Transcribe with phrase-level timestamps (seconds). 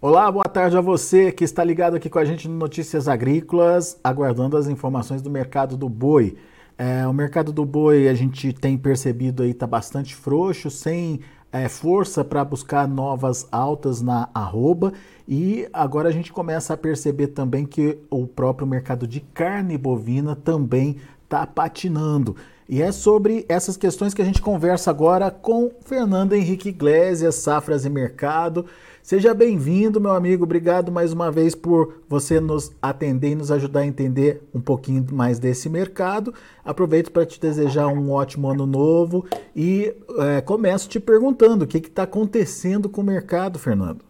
[0.00, 3.98] Olá, boa tarde a você que está ligado aqui com a gente no Notícias Agrícolas,
[4.04, 6.36] aguardando as informações do mercado do boi.
[6.78, 11.18] É, o mercado do boi a gente tem percebido aí está bastante frouxo, sem
[11.50, 14.92] é, força para buscar novas altas na arroba
[15.26, 20.36] e agora a gente começa a perceber também que o próprio mercado de carne bovina
[20.36, 22.36] também está patinando.
[22.68, 27.86] E é sobre essas questões que a gente conversa agora com Fernando Henrique Iglesias, Safras
[27.86, 28.66] e Mercado.
[29.08, 30.44] Seja bem-vindo, meu amigo.
[30.44, 35.02] Obrigado mais uma vez por você nos atender e nos ajudar a entender um pouquinho
[35.10, 36.34] mais desse mercado.
[36.62, 41.78] Aproveito para te desejar um ótimo ano novo e é, começo te perguntando o que
[41.78, 44.04] está acontecendo com o mercado, Fernando.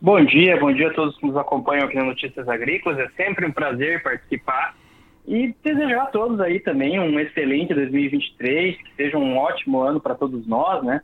[0.00, 2.98] Bom dia, bom dia a todos que nos acompanham aqui no Notícias Agrícolas.
[2.98, 4.76] É sempre um prazer participar
[5.24, 10.16] e desejar a todos aí também um excelente 2023, que seja um ótimo ano para
[10.16, 11.00] todos nós, né?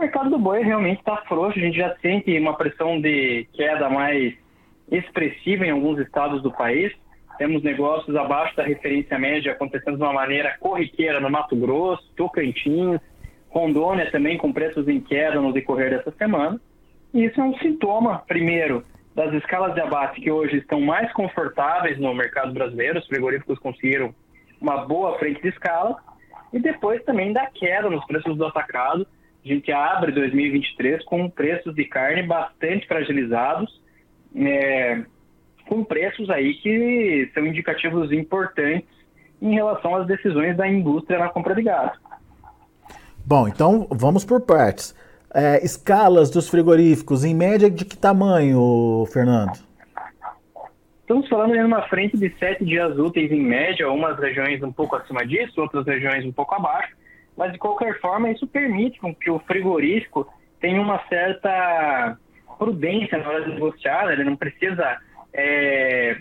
[0.00, 3.90] O mercado do boi realmente está frouxo, a gente já sente uma pressão de queda
[3.90, 4.32] mais
[4.90, 6.90] expressiva em alguns estados do país.
[7.36, 12.98] Temos negócios abaixo da referência média acontecendo de uma maneira corriqueira no Mato Grosso, Tocantins,
[13.50, 16.58] Rondônia também com preços em queda no decorrer dessa semana.
[17.12, 18.82] E isso é um sintoma, primeiro,
[19.14, 24.14] das escalas de abate que hoje estão mais confortáveis no mercado brasileiro, os frigoríficos conseguiram
[24.62, 25.98] uma boa frente de escala,
[26.54, 29.06] e depois também da queda nos preços do atacado,
[29.44, 33.80] a gente abre 2023 com preços de carne bastante fragilizados,
[34.36, 35.02] é,
[35.66, 38.88] com preços aí que são indicativos importantes
[39.40, 41.98] em relação às decisões da indústria na compra de gado.
[43.24, 44.94] Bom, então vamos por partes.
[45.32, 49.58] É, escalas dos frigoríficos, em média de que tamanho, Fernando?
[51.00, 54.96] Estamos falando de uma frente de sete dias úteis em média, umas regiões um pouco
[54.96, 56.99] acima disso, outras regiões um pouco abaixo
[57.40, 60.30] mas de qualquer forma isso permite que o frigorífico
[60.60, 62.18] tenha uma certa
[62.58, 64.12] prudência na hora de negociar, né?
[64.12, 64.98] ele não precisa
[65.32, 66.18] é,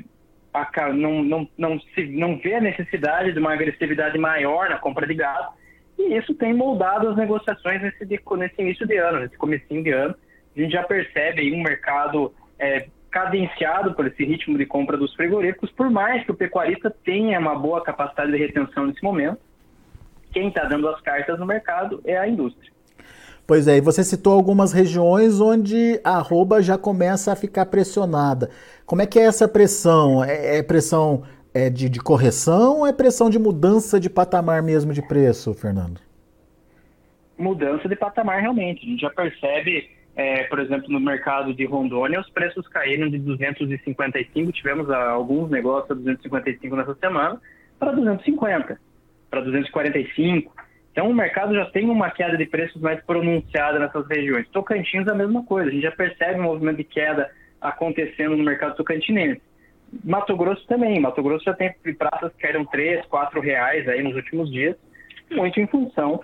[0.94, 5.14] não, não, não, se, não vê a necessidade de uma agressividade maior na compra de
[5.14, 5.50] gado,
[5.98, 10.16] e isso tem moldado as negociações nesse, nesse início de ano, nesse comecinho de ano.
[10.56, 15.14] A gente já percebe aí um mercado é, cadenciado por esse ritmo de compra dos
[15.16, 19.49] frigoríficos, por mais que o pecuarista tenha uma boa capacidade de retenção nesse momento,
[20.32, 22.72] quem está dando as cartas no mercado é a indústria.
[23.50, 28.52] Pois é, e você citou algumas regiões onde a arroba já começa a ficar pressionada.
[28.86, 30.24] Como é que é essa pressão?
[30.24, 34.94] É, é pressão é de, de, correção ou é pressão de mudança de patamar mesmo
[34.94, 36.00] de preço, Fernando?
[37.40, 38.86] Mudança de patamar realmente.
[38.86, 43.18] A gente já percebe, é, por exemplo, no mercado de Rondônia, os preços caíram de
[43.18, 47.42] 255, tivemos alguns negócios a 255 nessa semana,
[47.80, 48.80] para 250
[49.30, 50.54] para 245.
[50.92, 54.48] Então o mercado já tem uma queda de preços mais pronunciada nessas regiões.
[54.50, 57.30] Tocantins a mesma coisa, a gente já percebe um movimento de queda
[57.62, 59.42] acontecendo no mercado tocantinense.
[60.04, 64.16] Mato Grosso também, Mato Grosso já tem praças que caíram 3, 4 reais aí nos
[64.16, 64.76] últimos dias,
[65.32, 66.24] muito em função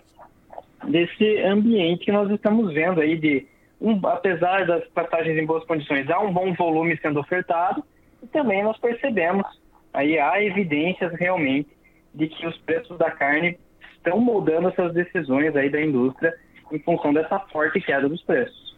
[0.88, 3.48] desse ambiente que nós estamos vendo aí de,
[3.82, 7.84] um, apesar das passagens em boas condições, há um bom volume sendo ofertado
[8.22, 9.46] e também nós percebemos
[9.94, 11.75] aí há evidências realmente
[12.16, 13.58] de que os preços da carne
[13.98, 16.34] estão moldando essas decisões aí da indústria
[16.72, 18.76] em função dessa forte queda dos preços.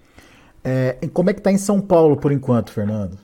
[0.64, 3.18] É, como é que está em São Paulo por enquanto, Fernando?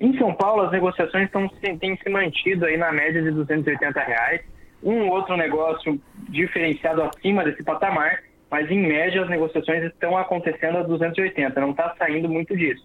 [0.00, 1.48] Em São Paulo, as negociações estão,
[1.78, 4.40] têm se mantido aí na média de 280 reais.
[4.82, 10.82] Um outro negócio diferenciado acima desse patamar, mas em média as negociações estão acontecendo a
[10.82, 12.84] 280, não está saindo muito disso.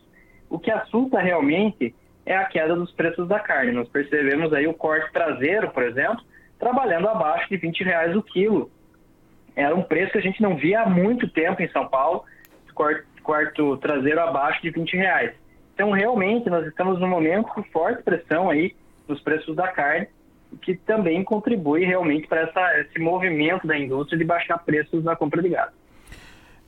[0.50, 1.96] O que assusta realmente
[2.28, 3.72] é a queda dos preços da carne.
[3.72, 6.20] Nós percebemos aí o corte traseiro, por exemplo,
[6.60, 8.70] trabalhando abaixo de 20 reais o quilo.
[9.56, 12.26] Era um preço que a gente não via há muito tempo em São Paulo,
[13.24, 15.32] quarto traseiro abaixo de 20 reais.
[15.74, 18.76] Então, realmente, nós estamos num momento de forte pressão aí
[19.08, 20.08] nos preços da carne,
[20.62, 22.44] que também contribui realmente para
[22.82, 25.72] esse movimento da indústria de baixar preços na compra de gado.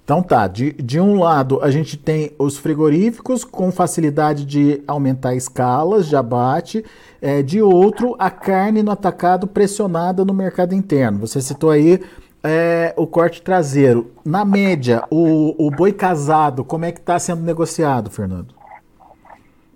[0.09, 5.35] Então tá, de, de um lado a gente tem os frigoríficos com facilidade de aumentar
[5.35, 6.83] escalas de abate,
[7.21, 11.19] é, de outro a carne no atacado pressionada no mercado interno.
[11.19, 11.99] Você citou aí
[12.43, 14.11] é, o corte traseiro.
[14.25, 18.55] Na média, o, o boi casado, como é que está sendo negociado, Fernando?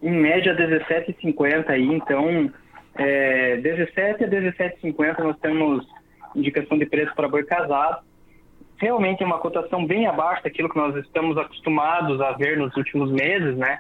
[0.02, 2.52] Em média 17,50 aí, então
[2.96, 5.86] é, 17 a 17,50 nós temos
[6.36, 8.02] indicação de preço para boi casado
[8.78, 13.12] realmente é uma cotação bem abaixo daquilo que nós estamos acostumados a ver nos últimos
[13.12, 13.80] meses, né?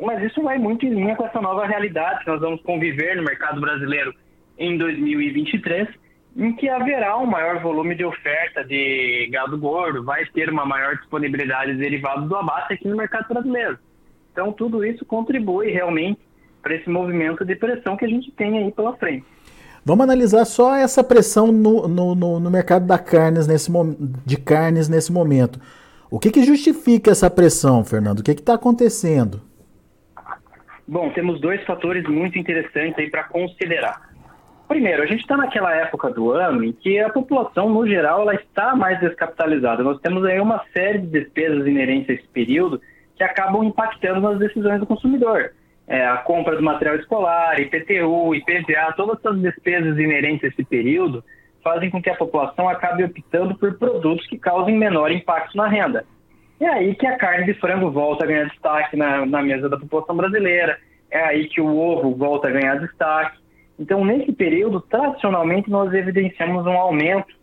[0.00, 3.22] Mas isso vai muito em linha com essa nova realidade que nós vamos conviver no
[3.22, 4.14] mercado brasileiro
[4.58, 5.88] em 2023
[6.36, 10.96] em que haverá um maior volume de oferta de gado gordo, vai ter uma maior
[10.96, 13.78] disponibilidade de derivados do abate aqui no mercado brasileiro.
[14.32, 16.20] Então, tudo isso contribui realmente
[16.60, 19.24] para esse movimento de pressão que a gente tem aí pela frente.
[19.84, 23.70] Vamos analisar só essa pressão no, no, no, no mercado da carnes nesse,
[24.24, 25.60] de carnes nesse momento.
[26.10, 28.20] O que, que justifica essa pressão, Fernando?
[28.20, 29.42] O que está acontecendo?
[30.88, 34.14] Bom, temos dois fatores muito interessantes aí para considerar.
[34.66, 38.34] Primeiro, a gente está naquela época do ano em que a população, no geral, ela
[38.34, 39.82] está mais descapitalizada.
[39.82, 42.80] Nós temos aí uma série de despesas inerentes a esse período
[43.16, 45.52] que acabam impactando nas decisões do consumidor.
[45.86, 51.22] É, a compra do material escolar, IPTU, IPVA, todas essas despesas inerentes a esse período
[51.62, 56.04] fazem com que a população acabe optando por produtos que causem menor impacto na renda.
[56.60, 59.78] É aí que a carne de frango volta a ganhar destaque na, na mesa da
[59.78, 60.78] população brasileira,
[61.10, 63.38] é aí que o ovo volta a ganhar destaque.
[63.78, 67.34] Então, nesse período, tradicionalmente, nós evidenciamos um aumento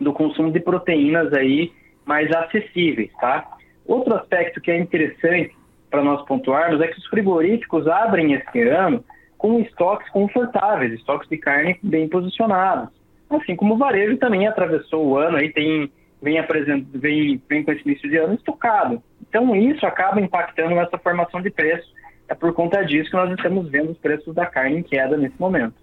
[0.00, 1.72] do consumo de proteínas aí
[2.04, 3.56] mais acessíveis, tá?
[3.86, 5.54] Outro aspecto que é interessante
[5.94, 9.04] para nós pontuarmos é que os frigoríficos abrem esse ano
[9.38, 12.88] com estoques confortáveis, estoques de carne bem posicionados.
[13.30, 15.88] Assim como o varejo também atravessou o ano aí tem
[16.20, 16.84] vem, apresent...
[16.92, 19.00] vem, vem com esse início de ano estocado.
[19.28, 21.88] Então isso acaba impactando nessa formação de preço
[22.26, 25.38] é por conta disso que nós estamos vendo os preços da carne em queda nesse
[25.38, 25.74] momento.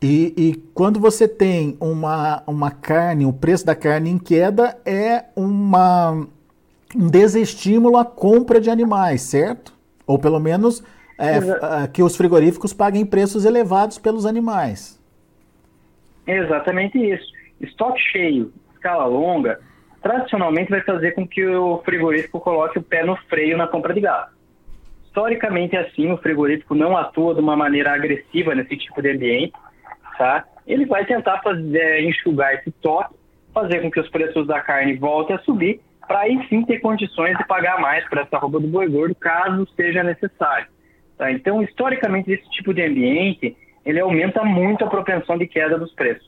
[0.00, 5.24] E, e, quando você tem uma, uma carne, o preço da carne em queda é
[5.34, 6.24] uma,
[6.96, 9.72] um desestímulo à compra de animais, certo?
[10.06, 10.82] Ou pelo menos
[11.18, 11.38] é,
[11.92, 14.98] que os frigoríficos paguem preços elevados pelos animais.
[16.26, 17.32] Exatamente isso.
[17.60, 19.60] Estoque cheio, escala longa,
[20.02, 24.00] tradicionalmente vai fazer com que o frigorífico coloque o pé no freio na compra de
[24.00, 24.38] gado
[25.18, 29.52] historicamente é assim, o frigorífico não atua de uma maneira agressiva nesse tipo de ambiente,
[30.16, 30.44] tá?
[30.66, 33.14] Ele vai tentar fazer, é, enxugar esse toque,
[33.52, 37.36] fazer com que os preços da carne voltem a subir, para aí sim ter condições
[37.36, 40.66] de pagar mais para essa roupa do boi gordo, caso seja necessário.
[41.16, 41.30] Tá?
[41.30, 46.26] Então, historicamente, esse tipo de ambiente, ele aumenta muito a propensão de queda dos preços.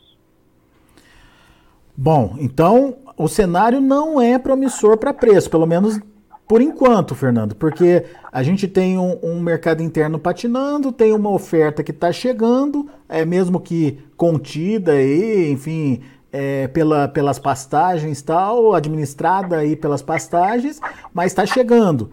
[1.97, 6.01] Bom, então o cenário não é promissor para preço, pelo menos
[6.49, 11.81] por enquanto, Fernando, porque a gente tem um, um mercado interno patinando, tem uma oferta
[11.85, 16.01] que está chegando, é mesmo que contida aí, enfim,
[16.33, 20.81] é, pela, pelas pastagens tal, administrada aí pelas pastagens,
[21.13, 22.11] mas está chegando.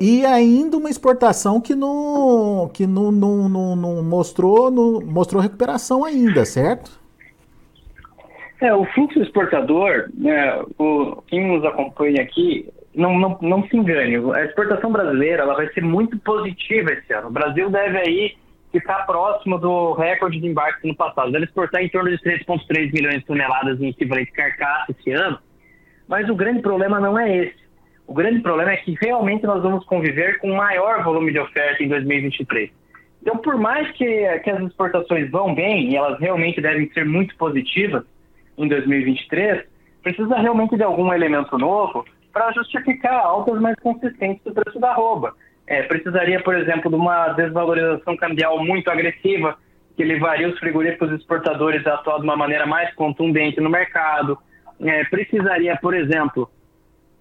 [0.00, 6.04] E ainda uma exportação que não, que não, não, não, não mostrou, não, mostrou recuperação
[6.04, 7.00] ainda, certo?
[8.60, 14.16] É, o fluxo exportador, né, o, quem nos acompanha aqui, não, não, não se engane,
[14.34, 17.28] a exportação brasileira ela vai ser muito positiva esse ano.
[17.28, 18.36] O Brasil deve aí
[18.74, 21.30] ficar próximo do recorde de embarque no passado.
[21.30, 25.38] Deve exportar em torno de 3,3 milhões de toneladas em equivalente carcaça esse ano.
[26.08, 27.64] Mas o grande problema não é esse.
[28.04, 31.88] O grande problema é que realmente nós vamos conviver com maior volume de oferta em
[31.88, 32.70] 2023.
[33.22, 37.34] Então, por mais que, que as exportações vão bem, e elas realmente devem ser muito
[37.36, 38.02] positivas
[38.58, 39.64] em 2023,
[40.02, 45.32] precisa realmente de algum elemento novo para justificar altas mais consistentes do preço da arroba.
[45.66, 49.56] É, precisaria, por exemplo, de uma desvalorização cambial muito agressiva,
[49.96, 54.38] que levaria os frigoríficos exportadores a atuar de uma maneira mais contundente no mercado.
[54.80, 56.50] É, precisaria, por exemplo,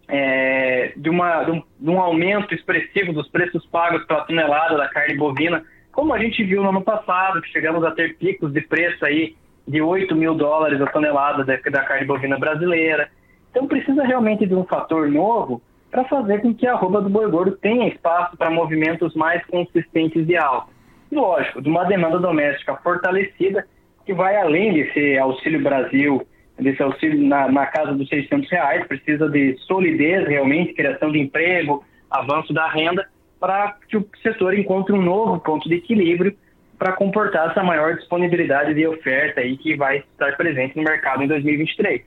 [0.07, 4.89] é, de, uma, de, um, de um aumento expressivo dos preços pagos pela tonelada da
[4.89, 8.61] carne bovina, como a gente viu no ano passado, que chegamos a ter picos de
[8.61, 9.35] preço aí
[9.67, 13.09] de 8 mil dólares a tonelada da, da carne bovina brasileira.
[13.51, 15.61] Então precisa realmente de um fator novo
[15.93, 20.27] para fazer com que a arroba do boi gordo tenha espaço para movimentos mais consistentes
[20.27, 20.73] e altos.
[21.11, 23.63] Lógico, de uma demanda doméstica fortalecida
[24.03, 26.25] que vai além desse Auxílio Brasil,
[26.59, 31.85] desse auxílio na, na casa dos 600 reais, precisa de solidez realmente, criação de emprego,
[32.09, 33.07] avanço da renda,
[33.39, 36.35] para que o setor encontre um novo ponto de equilíbrio
[36.79, 41.27] para comportar essa maior disponibilidade de oferta aí que vai estar presente no mercado em
[41.27, 42.01] 2023.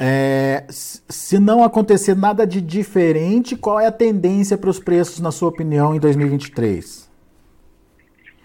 [0.00, 5.32] É, se não acontecer nada de diferente, qual é a tendência para os preços, na
[5.32, 7.10] sua opinião, em 2023?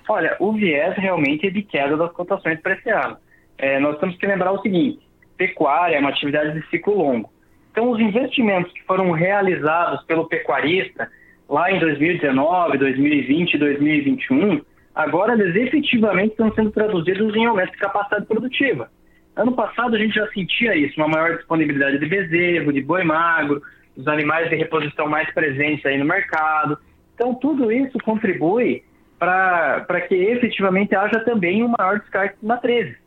[0.10, 3.18] Olha, o viés realmente é de queda das cotações para esse ano.
[3.60, 5.08] É, nós temos que lembrar o seguinte:
[5.38, 7.32] pecuária é uma atividade de ciclo longo.
[7.72, 11.08] Então, os investimentos que foram realizados pelo pecuarista
[11.48, 14.62] lá em 2019, 2020 2021,
[14.96, 18.90] agora eles efetivamente estão sendo traduzidos em aumento de capacidade produtiva.
[19.36, 23.62] Ano passado a gente já sentia isso, uma maior disponibilidade de bezerro, de boi magro,
[23.98, 26.78] os animais de reposição mais presentes aí no mercado.
[27.16, 28.84] Então tudo isso contribui
[29.18, 32.98] para que efetivamente haja também um maior descarte de matrizes.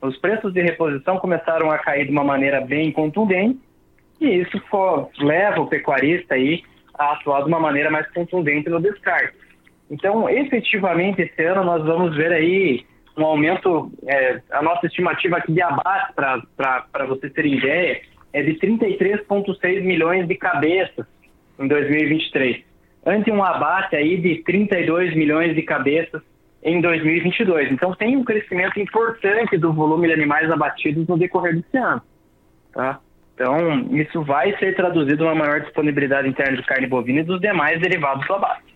[0.00, 3.58] Os preços de reposição começaram a cair de uma maneira bem contundente
[4.20, 6.62] e isso for, leva o pecuarista aí
[6.96, 9.34] a atuar de uma maneira mais contundente no descarte.
[9.90, 12.86] Então, efetivamente, esse ano nós vamos ver aí
[13.16, 18.00] um aumento, é, a nossa estimativa aqui de abate, para vocês terem ideia,
[18.32, 21.06] é de 33,6 milhões de cabeças
[21.58, 22.64] em 2023,
[23.06, 26.20] ante um abate aí de 32 milhões de cabeças
[26.62, 27.70] em 2022.
[27.70, 32.02] Então tem um crescimento importante do volume de animais abatidos no decorrer desse ano.
[32.72, 32.98] Tá?
[33.34, 37.80] Então isso vai ser traduzido uma maior disponibilidade interna de carne bovina e dos demais
[37.80, 38.74] derivados do abate.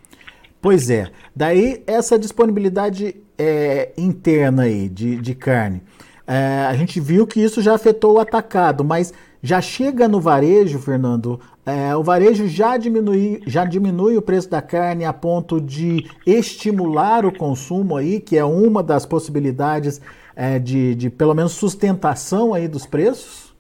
[0.60, 1.06] Pois é.
[1.34, 5.82] Daí essa disponibilidade é, interna aí de, de carne.
[6.26, 10.78] É, a gente viu que isso já afetou o atacado, mas já chega no varejo,
[10.78, 16.04] Fernando, é, o varejo já diminui, já diminui o preço da carne a ponto de
[16.26, 20.02] estimular o consumo aí, que é uma das possibilidades
[20.34, 23.54] é, de, de pelo menos sustentação aí dos preços?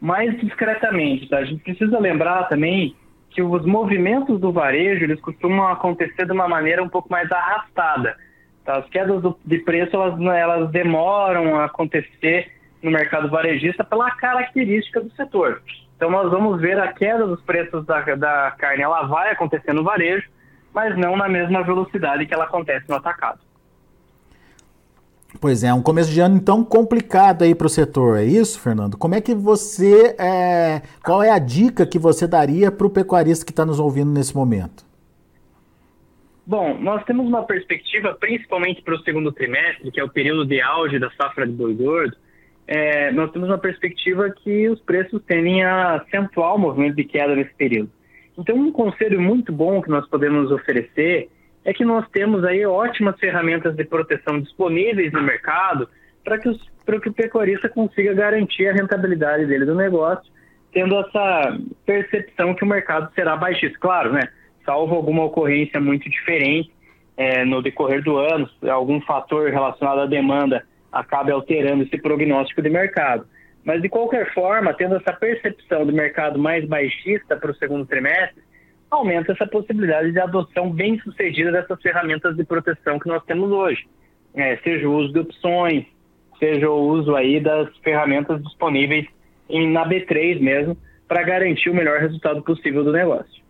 [0.00, 1.38] Mais discretamente, tá?
[1.38, 2.94] A gente precisa lembrar também
[3.30, 8.16] que os movimentos do varejo eles costumam acontecer de uma maneira um pouco mais arrastada.
[8.66, 8.78] Tá?
[8.78, 12.50] As quedas de preço elas, elas demoram a acontecer
[12.82, 15.62] no mercado varejista pela característica do setor.
[15.96, 19.84] Então nós vamos ver a queda dos preços da, da carne, ela vai acontecer no
[19.84, 20.28] varejo,
[20.74, 23.38] mas não na mesma velocidade que ela acontece no atacado.
[25.40, 28.96] Pois é, um começo de ano então complicado aí para o setor, é isso, Fernando?
[28.96, 33.44] Como é que você, é, qual é a dica que você daria para o pecuarista
[33.44, 34.85] que está nos ouvindo nesse momento?
[36.46, 40.60] Bom, nós temos uma perspectiva, principalmente para o segundo trimestre, que é o período de
[40.60, 42.16] auge da safra de boi gordo,
[42.68, 47.34] é, nós temos uma perspectiva que os preços tendem a acentuar o movimento de queda
[47.34, 47.90] nesse período.
[48.38, 51.28] Então, um conselho muito bom que nós podemos oferecer
[51.64, 55.88] é que nós temos aí ótimas ferramentas de proteção disponíveis no mercado
[56.24, 56.52] para que,
[57.02, 60.30] que o pecuarista consiga garantir a rentabilidade dele do negócio,
[60.72, 63.78] tendo essa percepção que o mercado será baixista.
[63.80, 64.28] Claro, né?
[64.66, 66.70] Salvo alguma ocorrência muito diferente
[67.16, 72.68] é, no decorrer do ano, algum fator relacionado à demanda acabe alterando esse prognóstico de
[72.68, 73.26] mercado.
[73.64, 78.42] Mas, de qualquer forma, tendo essa percepção do mercado mais baixista para o segundo trimestre,
[78.90, 83.86] aumenta essa possibilidade de adoção bem sucedida dessas ferramentas de proteção que nós temos hoje.
[84.34, 85.84] É, seja o uso de opções,
[86.38, 89.06] seja o uso aí das ferramentas disponíveis
[89.48, 90.76] em, na B3 mesmo,
[91.08, 93.45] para garantir o melhor resultado possível do negócio.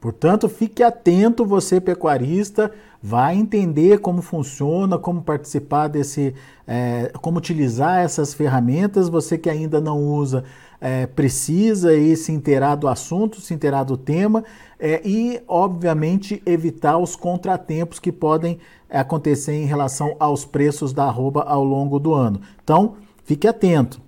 [0.00, 2.70] Portanto, fique atento, você pecuarista,
[3.02, 6.34] vai entender como funciona, como participar desse,
[6.66, 9.08] é, como utilizar essas ferramentas.
[9.08, 10.44] Você que ainda não usa,
[10.80, 14.44] é, precisa aí se inteirar do assunto, se inteirar do tema
[14.78, 18.58] é, e, obviamente, evitar os contratempos que podem
[18.90, 22.40] acontecer em relação aos preços da arroba ao longo do ano.
[22.62, 24.00] Então, fique atento.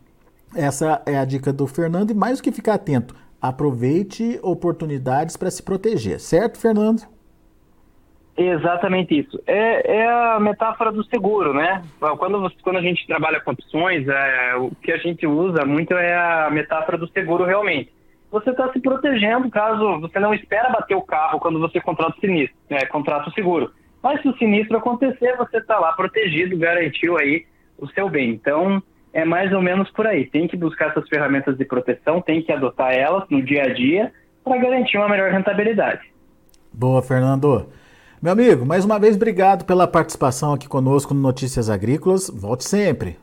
[0.54, 5.50] Essa é a dica do Fernando e mais do que ficar atento, aproveite oportunidades para
[5.50, 7.02] se proteger, certo, Fernando?
[8.36, 9.40] Exatamente isso.
[9.46, 11.82] É, é, a metáfora do seguro, né?
[12.18, 16.14] Quando, quando a gente trabalha com opções, é, o que a gente usa muito é
[16.14, 17.92] a metáfora do seguro realmente.
[18.30, 22.20] Você está se protegendo caso você não espera bater o carro quando você contrata o
[22.20, 23.72] sinistro, né, contrata o seguro.
[24.00, 27.44] Mas se o sinistro acontecer, você está lá protegido, garantiu aí
[27.76, 28.30] o seu bem.
[28.30, 28.80] Então,
[29.12, 30.26] é mais ou menos por aí.
[30.26, 34.12] Tem que buscar essas ferramentas de proteção, tem que adotar elas no dia a dia
[34.44, 36.02] para garantir uma melhor rentabilidade.
[36.72, 37.68] Boa, Fernando.
[38.20, 42.28] Meu amigo, mais uma vez obrigado pela participação aqui conosco no Notícias Agrícolas.
[42.28, 43.16] Volte sempre.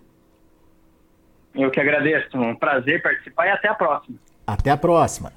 [1.53, 2.37] Eu que agradeço.
[2.37, 4.17] Um prazer participar e até a próxima.
[4.45, 5.31] Até a próxima.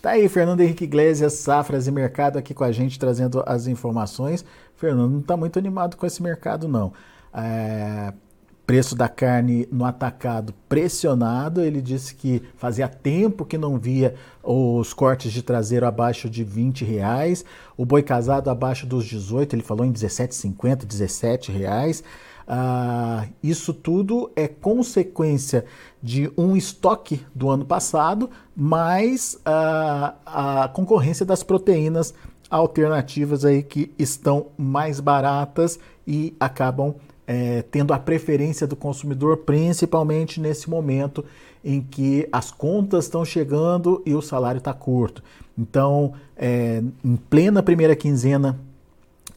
[0.00, 4.44] Tá aí, Fernando Henrique Iglesias, Safras e Mercado aqui com a gente, trazendo as informações.
[4.76, 6.92] Fernando não está muito animado com esse mercado, não.
[7.32, 8.12] É,
[8.72, 11.60] preço da carne no atacado pressionado.
[11.60, 16.82] Ele disse que fazia tempo que não via os cortes de traseiro abaixo de 20
[16.82, 17.44] reais,
[17.76, 22.02] o boi casado abaixo dos 18, ele falou em 17,50, 17 reais.
[22.48, 25.66] Ah, isso tudo é consequência
[26.02, 32.14] de um estoque do ano passado, mais ah, a concorrência das proteínas
[32.48, 36.94] alternativas aí que estão mais baratas e acabam
[37.26, 41.24] é, tendo a preferência do consumidor, principalmente nesse momento
[41.64, 45.22] em que as contas estão chegando e o salário está curto.
[45.56, 48.58] Então, é, em plena primeira quinzena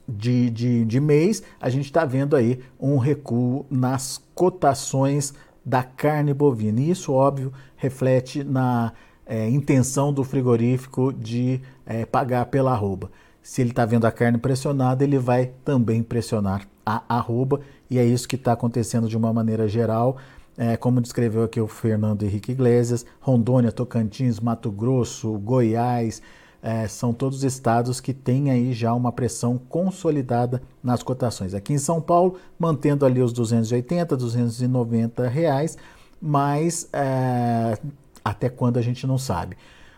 [0.07, 6.33] de, de, de mês, a gente está vendo aí um recuo nas cotações da carne
[6.33, 6.79] bovina.
[6.79, 8.93] E isso, óbvio, reflete na
[9.25, 13.09] é, intenção do frigorífico de é, pagar pela arroba.
[13.41, 18.05] Se ele está vendo a carne pressionada, ele vai também pressionar a arroba, e é
[18.05, 20.17] isso que está acontecendo de uma maneira geral.
[20.57, 26.21] É, como descreveu aqui o Fernando Henrique Iglesias, Rondônia, Tocantins, Mato Grosso, Goiás,
[26.65, 31.53] é, são todos estados que têm aí já uma pressão consolidada nas cotações.
[31.53, 35.77] Aqui em São Paulo, mantendo ali os 280, 290 reais,
[36.19, 37.77] mas é,
[38.23, 39.55] até quando a gente não sabe.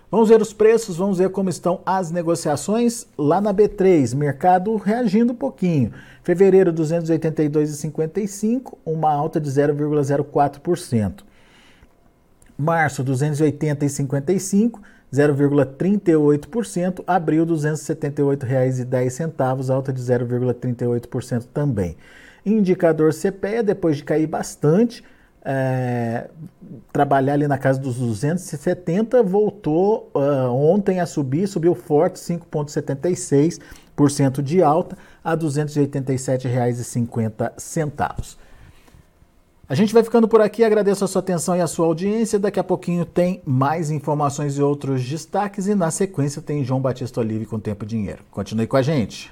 [0.09, 5.33] Vamos ver os preços, vamos ver como estão as negociações lá na B3, mercado reagindo
[5.33, 5.91] um pouquinho.
[6.23, 11.23] Fevereiro 282,55, uma alta de 0,04%.
[12.57, 14.79] Março 280,55,
[15.13, 17.03] 0,38%.
[17.05, 21.97] Abril R$ 278,10, alta de 0,38% também.
[22.45, 25.03] Indicador CPEA, depois de cair bastante,
[25.49, 26.29] é,
[26.91, 34.61] trabalhar ali na casa dos 270, voltou uh, ontem a subir, subiu forte, 5,76% de
[34.61, 38.35] alta a R$ 287,50.
[39.69, 42.37] A gente vai ficando por aqui, agradeço a sua atenção e a sua audiência.
[42.37, 47.21] Daqui a pouquinho tem mais informações e outros destaques e na sequência tem João Batista
[47.21, 48.23] Olive com Tempo e Dinheiro.
[48.31, 49.31] Continue com a gente.